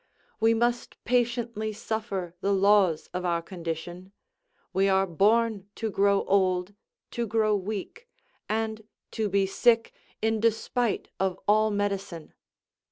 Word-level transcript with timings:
We 0.39 0.55
must 0.55 0.95
patiently 1.03 1.71
suffer 1.73 2.33
the 2.41 2.51
laws 2.55 3.07
of 3.13 3.23
our 3.23 3.43
condition; 3.43 4.13
we 4.73 4.89
are 4.89 5.05
born 5.05 5.67
to 5.75 5.91
grow 5.91 6.23
old, 6.25 6.73
to 7.11 7.27
grow 7.27 7.55
weak, 7.55 8.09
and 8.49 8.81
to 9.11 9.29
be 9.29 9.45
sick, 9.45 9.93
in 10.19 10.39
despite 10.39 11.09
of 11.19 11.37
all 11.47 11.69
medicine. 11.69 12.33